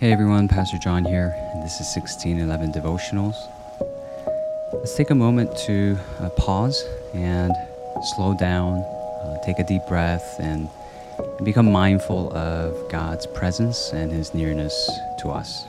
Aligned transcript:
Hey 0.00 0.12
everyone, 0.12 0.48
Pastor 0.48 0.78
John 0.78 1.04
here, 1.04 1.34
and 1.52 1.62
this 1.62 1.74
is 1.74 1.94
1611 1.94 2.72
Devotionals. 2.72 3.34
Let's 4.72 4.94
take 4.94 5.10
a 5.10 5.14
moment 5.14 5.54
to 5.66 5.98
uh, 6.20 6.30
pause 6.30 6.82
and 7.12 7.52
slow 8.14 8.34
down, 8.34 8.78
uh, 8.78 9.36
take 9.44 9.58
a 9.58 9.64
deep 9.64 9.82
breath, 9.86 10.36
and 10.40 10.70
become 11.44 11.70
mindful 11.70 12.32
of 12.32 12.90
God's 12.90 13.26
presence 13.26 13.92
and 13.92 14.10
His 14.10 14.32
nearness 14.32 14.72
to 15.18 15.28
us. 15.28 15.64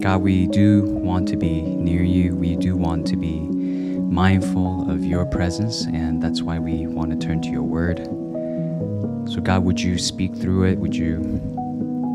God, 0.00 0.22
we 0.22 0.46
do 0.46 0.84
want 0.94 1.28
to 1.28 1.36
be 1.36 1.60
near 1.60 2.02
you. 2.02 2.34
We 2.34 2.56
do 2.56 2.74
want 2.74 3.06
to 3.08 3.16
be 3.16 3.38
mindful 3.38 4.90
of 4.90 5.04
your 5.04 5.26
presence, 5.26 5.84
and 5.84 6.22
that's 6.22 6.40
why 6.40 6.58
we 6.58 6.86
want 6.86 7.10
to 7.10 7.18
turn 7.18 7.42
to 7.42 7.50
your 7.50 7.64
word. 7.64 7.98
So, 9.30 9.42
God, 9.42 9.64
would 9.64 9.78
you 9.78 9.98
speak 9.98 10.34
through 10.34 10.64
it? 10.64 10.78
Would 10.78 10.96
you 10.96 11.52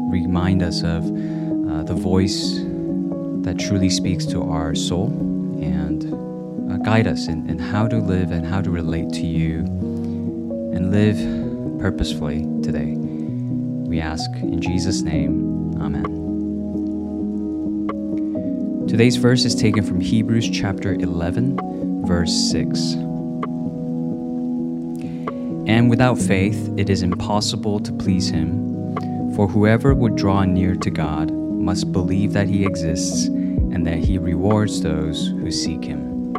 remind 0.08 0.64
us 0.64 0.84
of 0.84 1.04
uh, 1.04 1.84
the 1.84 1.93
voice 1.93 2.60
that 3.43 3.57
truly 3.60 3.89
speaks 3.89 4.25
to 4.25 4.43
our 4.43 4.74
soul 4.75 5.07
and 5.61 6.06
uh, 6.71 6.78
guide 6.78 7.07
us 7.07 7.28
in, 7.28 7.50
in 7.50 7.60
how 7.60 7.88
to 7.88 7.98
live 7.98 8.32
and 8.32 8.46
how 8.46 8.62
to 8.62 8.70
relate 8.70 9.10
to 9.12 9.25
you 9.25 9.60
and 10.74 10.92
live 10.92 11.18
purposefully 11.79 12.43
today. 12.62 12.93
We 12.96 14.00
ask 14.01 14.29
in 14.38 14.62
Jesus' 14.62 15.01
name, 15.01 15.74
Amen. 15.82 16.28
Today's 18.87 19.18
verse 19.18 19.43
is 19.46 19.54
taken 19.54 19.84
from 19.84 20.00
Hebrews 20.00 20.50
chapter 20.50 20.93
11, 20.93 22.06
verse 22.06 22.32
6. 22.51 22.93
And 25.68 25.89
without 25.89 26.18
faith, 26.18 26.74
it 26.78 26.89
is 26.89 27.01
impossible 27.01 27.82
to 27.82 27.92
please 27.92 28.29
Him. 28.29 28.76
For 29.37 29.47
whoever 29.47 29.93
would 29.93 30.15
draw 30.15 30.46
near 30.46 30.73
to 30.77 30.89
God 30.89 31.32
must 31.32 31.91
believe 31.91 32.33
that 32.33 32.47
He 32.47 32.66
exists 32.66 33.28
and 33.28 33.86
that 33.86 34.00
He 34.00 34.17
rewards 34.17 34.81
those 34.81 35.28
who 35.28 35.52
seek 35.52 35.84
Him. 35.84 36.34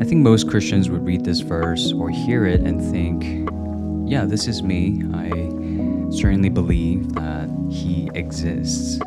I 0.00 0.04
think 0.04 0.22
most 0.22 0.48
Christians 0.48 0.88
would 0.88 1.04
read 1.04 1.24
this 1.24 1.40
verse 1.40 1.92
or 1.92 2.10
hear 2.10 2.46
it 2.46 2.60
and 2.60 2.80
think, 2.92 3.50
yeah, 4.08 4.24
this 4.24 4.46
is 4.46 4.62
me. 4.62 5.02
I 5.12 5.30
certainly 6.12 6.48
believe 6.48 7.12
that 7.14 7.50
He 7.68 8.08
exists. 8.14 9.00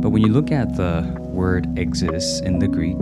But 0.00 0.08
when 0.08 0.22
you 0.22 0.32
look 0.32 0.50
at 0.50 0.76
the 0.76 1.14
word 1.20 1.78
exists 1.78 2.40
in 2.40 2.58
the 2.58 2.68
Greek, 2.68 2.96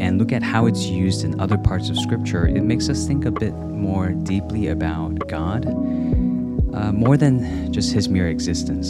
and 0.00 0.18
look 0.18 0.32
at 0.32 0.42
how 0.42 0.66
it's 0.66 0.86
used 0.86 1.24
in 1.24 1.40
other 1.40 1.58
parts 1.58 1.88
of 1.90 1.98
Scripture, 1.98 2.46
it 2.46 2.62
makes 2.62 2.88
us 2.88 3.06
think 3.06 3.24
a 3.24 3.30
bit 3.30 3.54
more 3.54 4.10
deeply 4.10 4.68
about 4.68 5.28
God, 5.28 5.66
uh, 5.66 6.92
more 6.92 7.16
than 7.16 7.72
just 7.72 7.92
His 7.92 8.08
mere 8.08 8.28
existence. 8.28 8.88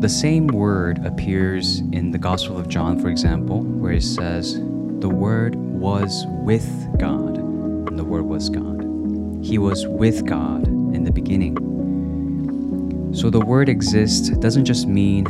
The 0.00 0.08
same 0.08 0.48
word 0.48 1.04
appears 1.06 1.80
in 1.92 2.10
the 2.10 2.18
Gospel 2.18 2.58
of 2.58 2.68
John, 2.68 3.00
for 3.00 3.08
example, 3.08 3.62
where 3.62 3.92
it 3.92 4.02
says, 4.02 4.54
The 4.54 5.08
Word 5.08 5.54
was 5.54 6.24
with 6.28 6.68
God, 6.98 7.36
and 7.36 7.98
the 7.98 8.04
Word 8.04 8.24
was 8.24 8.48
God. 8.48 8.82
He 9.42 9.58
was 9.58 9.86
with 9.86 10.26
God 10.26 10.66
in 10.66 11.04
the 11.04 11.12
beginning. 11.12 11.56
So 13.14 13.28
the 13.28 13.40
word 13.40 13.68
exist 13.68 14.40
doesn't 14.40 14.64
just 14.64 14.86
mean 14.86 15.26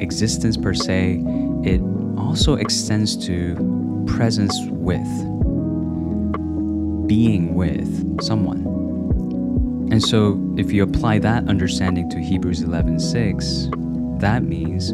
existence 0.00 0.56
per 0.56 0.74
se, 0.74 1.22
it 1.62 1.80
also 2.22 2.54
extends 2.54 3.16
to 3.26 3.54
presence 4.06 4.56
with, 4.68 5.06
being 7.06 7.54
with 7.54 8.22
someone. 8.22 8.62
And 9.90 10.02
so 10.02 10.40
if 10.56 10.72
you 10.72 10.82
apply 10.82 11.18
that 11.18 11.48
understanding 11.48 12.08
to 12.10 12.18
Hebrews 12.18 12.62
11:6, 12.62 14.20
that 14.20 14.44
means 14.44 14.92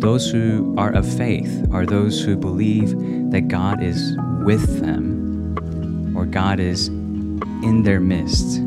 those 0.00 0.30
who 0.30 0.74
are 0.78 0.92
of 0.92 1.04
faith 1.16 1.66
are 1.72 1.84
those 1.84 2.22
who 2.22 2.36
believe 2.36 2.90
that 3.32 3.48
God 3.48 3.82
is 3.82 4.16
with 4.44 4.80
them 4.80 6.14
or 6.16 6.24
God 6.26 6.60
is 6.60 6.86
in 6.88 7.82
their 7.82 7.98
midst 7.98 8.58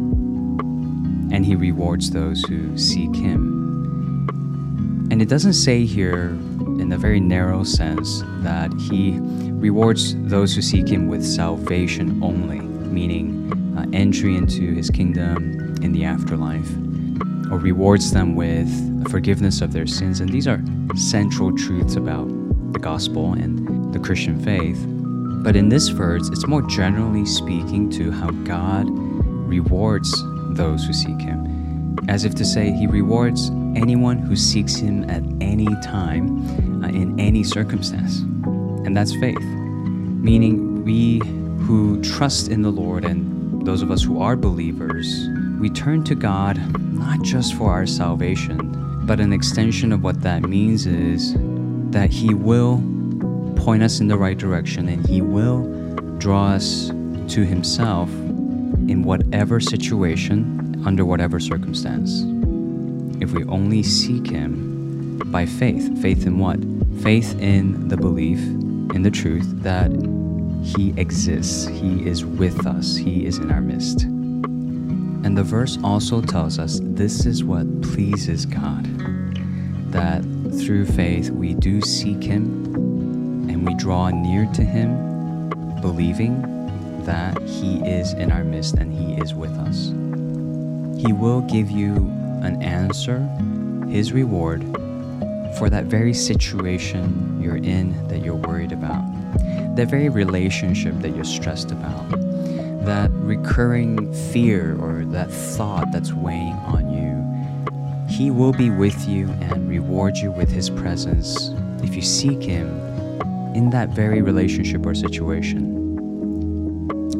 and 1.31 1.45
he 1.45 1.55
rewards 1.55 2.11
those 2.11 2.43
who 2.43 2.77
seek 2.77 3.15
him. 3.15 4.27
And 5.09 5.21
it 5.21 5.29
doesn't 5.29 5.53
say 5.53 5.85
here 5.85 6.37
in 6.91 6.95
a 6.95 6.99
very 6.99 7.21
narrow 7.21 7.63
sense 7.63 8.21
that 8.41 8.69
he 8.73 9.17
rewards 9.21 10.13
those 10.27 10.53
who 10.53 10.61
seek 10.61 10.89
him 10.89 11.07
with 11.07 11.25
salvation 11.25 12.21
only, 12.21 12.59
meaning 12.59 13.49
uh, 13.77 13.85
entry 13.93 14.35
into 14.35 14.73
his 14.73 14.89
kingdom 14.89 15.37
in 15.81 15.93
the 15.93 16.03
afterlife, 16.03 16.69
or 17.49 17.59
rewards 17.59 18.11
them 18.11 18.35
with 18.35 19.09
forgiveness 19.09 19.61
of 19.61 19.71
their 19.71 19.87
sins. 19.87 20.19
And 20.19 20.29
these 20.29 20.49
are 20.49 20.61
central 20.97 21.55
truths 21.55 21.95
about 21.95 22.27
the 22.73 22.79
gospel 22.79 23.35
and 23.35 23.93
the 23.93 23.99
Christian 23.99 24.37
faith. 24.43 24.83
But 25.45 25.55
in 25.55 25.69
this 25.69 25.87
verse, 25.87 26.27
it's 26.27 26.45
more 26.45 26.61
generally 26.63 27.25
speaking 27.25 27.89
to 27.91 28.11
how 28.11 28.31
God 28.43 28.89
rewards 28.89 30.13
those 30.57 30.85
who 30.85 30.91
seek 30.91 31.21
him, 31.21 31.95
as 32.09 32.25
if 32.25 32.35
to 32.35 32.43
say, 32.43 32.73
he 32.73 32.85
rewards 32.85 33.49
anyone 33.75 34.17
who 34.17 34.35
seeks 34.35 34.75
him 34.75 35.09
at 35.09 35.23
any 35.41 35.67
time 35.81 36.83
uh, 36.83 36.87
in 36.87 37.19
any 37.19 37.43
circumstance. 37.43 38.19
And 38.85 38.95
that's 38.95 39.13
faith, 39.15 39.39
meaning 39.39 40.83
we 40.83 41.19
who 41.65 42.01
trust 42.01 42.47
in 42.47 42.61
the 42.61 42.71
Lord 42.71 43.05
and 43.05 43.65
those 43.65 43.81
of 43.81 43.91
us 43.91 44.03
who 44.03 44.21
are 44.21 44.35
believers, 44.35 45.27
we 45.59 45.69
turn 45.69 46.03
to 46.05 46.15
God 46.15 46.57
not 46.93 47.21
just 47.21 47.53
for 47.53 47.71
our 47.71 47.85
salvation, 47.85 49.05
but 49.05 49.19
an 49.19 49.31
extension 49.31 49.91
of 49.91 50.03
what 50.03 50.21
that 50.21 50.43
means 50.43 50.85
is 50.85 51.35
that 51.91 52.09
He 52.09 52.33
will 52.33 52.77
point 53.55 53.83
us 53.83 53.99
in 53.99 54.07
the 54.07 54.17
right 54.17 54.37
direction 54.37 54.89
and 54.89 55.05
He 55.05 55.21
will 55.21 55.63
draw 56.17 56.47
us 56.47 56.89
to 57.33 57.45
Himself 57.45 58.09
in 58.09 59.03
whatever 59.03 59.59
situation, 59.59 60.81
under 60.85 61.05
whatever 61.05 61.39
circumstance. 61.39 62.23
We 63.31 63.45
only 63.45 63.81
seek 63.81 64.29
Him 64.29 65.19
by 65.27 65.45
faith. 65.45 66.01
Faith 66.01 66.25
in 66.25 66.37
what? 66.37 66.59
Faith 67.01 67.39
in 67.39 67.87
the 67.87 67.95
belief, 67.95 68.39
in 68.39 69.03
the 69.03 69.11
truth 69.11 69.63
that 69.63 69.89
He 70.63 70.93
exists, 70.97 71.65
He 71.67 72.05
is 72.05 72.25
with 72.25 72.67
us, 72.67 72.97
He 72.97 73.25
is 73.25 73.37
in 73.37 73.51
our 73.51 73.61
midst. 73.61 74.03
And 74.03 75.37
the 75.37 75.43
verse 75.43 75.77
also 75.83 76.21
tells 76.21 76.59
us 76.59 76.79
this 76.83 77.25
is 77.25 77.43
what 77.43 77.81
pleases 77.81 78.45
God 78.45 78.85
that 79.91 80.21
through 80.59 80.85
faith 80.85 81.29
we 81.29 81.53
do 81.53 81.81
seek 81.81 82.23
Him 82.23 82.65
and 83.49 83.65
we 83.65 83.73
draw 83.75 84.09
near 84.09 84.45
to 84.53 84.63
Him, 84.63 85.49
believing 85.81 86.41
that 87.05 87.41
He 87.43 87.77
is 87.87 88.13
in 88.13 88.31
our 88.31 88.43
midst 88.43 88.75
and 88.75 88.91
He 88.91 89.13
is 89.21 89.33
with 89.33 89.51
us. 89.51 89.87
He 91.01 91.13
will 91.13 91.41
give 91.41 91.71
you 91.71 91.95
an 92.43 92.61
answer, 92.61 93.19
His 93.89 94.11
reward 94.11 94.63
for 95.57 95.69
that 95.69 95.85
very 95.85 96.13
situation 96.13 97.39
you're 97.41 97.57
in 97.57 98.07
that 98.07 98.23
you're 98.23 98.35
worried 98.35 98.71
about, 98.71 99.03
that 99.75 99.87
very 99.89 100.09
relationship 100.09 100.93
that 100.99 101.15
you're 101.15 101.23
stressed 101.23 101.71
about, 101.71 102.09
that 102.85 103.09
recurring 103.11 104.11
fear 104.31 104.77
or 104.79 105.05
that 105.05 105.29
thought 105.31 105.91
that's 105.91 106.13
weighing 106.13 106.55
on 106.65 106.89
you. 106.89 107.11
He 108.07 108.31
will 108.31 108.53
be 108.53 108.69
with 108.69 109.07
you 109.07 109.29
and 109.41 109.69
reward 109.69 110.17
you 110.17 110.31
with 110.31 110.49
His 110.49 110.69
presence 110.69 111.51
if 111.83 111.95
you 111.95 112.01
seek 112.01 112.41
Him 112.41 112.67
in 113.55 113.69
that 113.71 113.89
very 113.89 114.21
relationship 114.21 114.85
or 114.85 114.95
situation. 114.95 115.77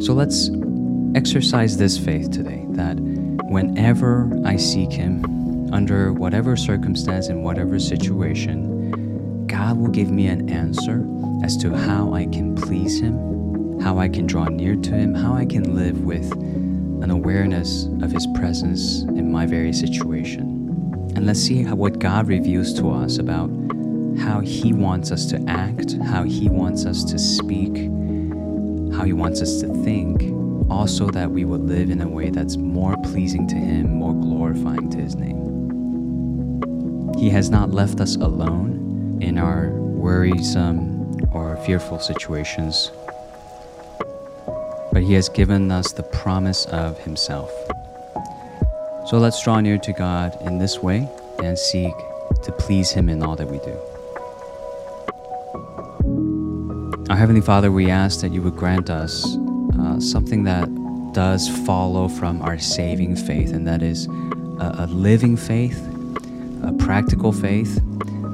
So 0.01 0.13
let's 0.13 0.49
exercise 1.15 1.77
this 1.77 1.97
faith 1.97 2.31
today 2.31 2.65
that 2.69 2.97
whenever 3.45 4.29
I 4.45 4.57
seek 4.57 4.91
Him, 4.91 5.71
under 5.73 6.11
whatever 6.11 6.57
circumstance, 6.57 7.29
in 7.29 7.43
whatever 7.43 7.79
situation, 7.79 9.45
God 9.47 9.77
will 9.77 9.89
give 9.89 10.11
me 10.11 10.27
an 10.27 10.49
answer 10.49 11.05
as 11.43 11.57
to 11.57 11.75
how 11.75 12.13
I 12.13 12.25
can 12.25 12.55
please 12.55 12.99
Him, 12.99 13.79
how 13.79 13.97
I 13.97 14.09
can 14.09 14.25
draw 14.27 14.45
near 14.45 14.75
to 14.75 14.91
Him, 14.91 15.13
how 15.13 15.33
I 15.33 15.45
can 15.45 15.75
live 15.75 16.03
with 16.03 16.31
an 16.33 17.09
awareness 17.09 17.85
of 18.01 18.11
His 18.11 18.27
presence 18.35 19.01
in 19.03 19.31
my 19.31 19.45
very 19.45 19.73
situation. 19.73 20.41
And 21.15 21.25
let's 21.25 21.41
see 21.41 21.63
how, 21.63 21.75
what 21.75 21.99
God 21.99 22.27
reveals 22.27 22.73
to 22.75 22.89
us 22.91 23.17
about 23.17 23.49
how 24.19 24.41
He 24.41 24.73
wants 24.73 25.11
us 25.11 25.25
to 25.27 25.43
act, 25.47 25.97
how 26.03 26.23
He 26.23 26.49
wants 26.49 26.85
us 26.85 27.03
to 27.05 27.17
speak, 27.17 27.75
how 28.93 29.03
He 29.05 29.13
wants 29.13 29.41
us 29.41 29.61
to 29.61 29.67
think, 29.83 30.21
also 30.71 31.09
that 31.11 31.29
we 31.29 31.43
would 31.43 31.61
live 31.61 31.89
in 31.89 31.99
a 31.99 32.07
way 32.07 32.29
that's 32.29 32.55
more 32.55 32.95
pleasing 33.03 33.45
to 33.45 33.55
Him, 33.55 33.93
more 33.93 34.13
glorifying 34.13 34.89
to 34.91 34.97
His 34.97 35.15
name. 35.15 35.37
He 37.19 37.29
has 37.29 37.49
not 37.49 37.71
left 37.71 37.99
us 37.99 38.15
alone 38.15 39.19
in 39.21 39.37
our 39.37 39.69
worrisome 39.69 41.17
or 41.33 41.57
fearful 41.57 41.99
situations. 41.99 42.89
but 44.93 45.03
He 45.03 45.13
has 45.13 45.27
given 45.29 45.71
us 45.71 45.91
the 45.91 46.03
promise 46.03 46.65
of 46.67 46.97
Himself. 46.99 47.51
So 49.07 49.17
let's 49.17 49.43
draw 49.43 49.59
near 49.59 49.77
to 49.77 49.93
God 49.93 50.37
in 50.41 50.57
this 50.57 50.79
way 50.79 51.07
and 51.43 51.59
seek 51.59 51.93
to 52.43 52.51
please 52.53 52.91
Him 52.91 53.09
in 53.09 53.21
all 53.21 53.35
that 53.35 53.47
we 53.47 53.59
do. 53.59 53.77
Our 57.09 57.17
Heavenly 57.17 57.41
Father, 57.41 57.71
we 57.73 57.89
ask 57.89 58.21
that 58.21 58.31
you 58.31 58.41
would 58.41 58.55
grant 58.55 58.89
us 58.89 59.37
uh, 59.79 59.99
something 59.99 60.43
that 60.43 60.69
does 61.13 61.49
follow 61.65 62.07
from 62.07 62.41
our 62.41 62.57
saving 62.57 63.15
faith, 63.15 63.51
and 63.51 63.67
that 63.67 63.81
is 63.81 64.07
a, 64.07 64.75
a 64.79 64.87
living 64.87 65.35
faith, 65.35 65.79
a 66.63 66.73
practical 66.79 67.31
faith 67.31 67.81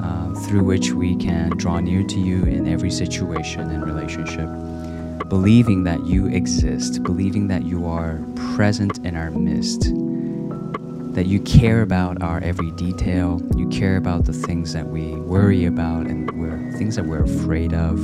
uh, 0.01 0.34
through 0.42 0.63
which 0.63 0.92
we 0.92 1.16
can 1.16 1.50
draw 1.57 1.80
near 1.80 2.04
to 2.04 2.19
you 2.19 2.44
in 2.44 2.68
every 2.68 2.92
situation 2.92 3.69
and 3.69 3.86
relationship. 3.86 4.50
Believing 5.30 5.84
that 5.84 6.06
you 6.06 6.28
exist, 6.28 7.04
believing 7.04 7.48
that 7.48 7.63
you 7.66 7.86
are 7.86 8.19
present 8.56 9.00
in 9.00 9.16
our 9.16 9.31
midst, 9.31 9.92
that 11.16 11.25
you 11.25 11.40
care 11.42 11.81
about 11.81 12.22
our 12.22 12.40
every 12.44 12.72
detail, 12.72 13.42
you 13.57 13.68
care 13.69 13.98
about 13.98 14.25
the 14.25 14.33
things 14.33 14.72
that 14.74 14.86
we 14.86 15.16
worry 15.16 15.66
about 15.66 16.06
and 16.06 16.30
we're, 16.40 16.72
things 16.78 16.95
that 16.95 17.06
we're 17.06 17.24
afraid 17.24 17.74
of, 17.74 17.98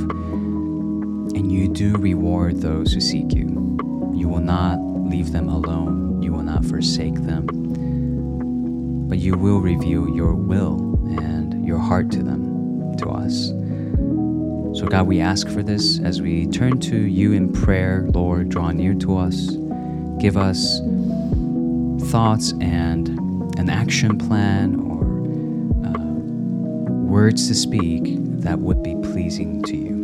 and 1.34 1.50
you 1.50 1.68
do 1.68 1.96
reward 1.96 2.60
those 2.60 2.92
who 2.92 3.00
seek 3.00 3.34
you. 3.34 3.46
You 4.14 4.28
will 4.28 4.40
not 4.40 4.78
leave 4.78 5.32
them 5.32 5.48
alone, 5.48 6.22
you 6.22 6.32
will 6.32 6.42
not 6.42 6.64
forsake 6.64 7.16
them, 7.22 7.46
but 9.08 9.18
you 9.18 9.36
will 9.36 9.60
reveal 9.60 10.08
your 10.08 10.34
will 10.34 10.98
and 11.20 11.66
your 11.66 11.78
heart 11.78 12.10
to 12.12 12.22
them, 12.22 12.96
to 12.98 13.10
us. 13.10 13.48
So, 14.78 14.88
God, 14.88 15.06
we 15.06 15.20
ask 15.20 15.48
for 15.48 15.62
this 15.62 16.00
as 16.00 16.20
we 16.20 16.46
turn 16.46 16.80
to 16.80 16.96
you 16.96 17.32
in 17.32 17.52
prayer. 17.52 18.08
Lord, 18.12 18.48
draw 18.48 18.72
near 18.72 18.94
to 18.94 19.18
us. 19.18 19.50
Give 20.18 20.36
us 20.36 20.80
thoughts 22.10 22.52
and 22.60 23.08
an 23.56 23.70
action 23.70 24.18
plan 24.18 24.80
or 24.80 25.04
uh, 25.86 25.98
words 27.08 27.46
to 27.48 27.54
speak 27.54 28.02
that 28.40 28.58
would 28.58 28.82
be 28.82 28.94
pleasing 28.96 29.62
to 29.62 29.76
you. 29.76 30.03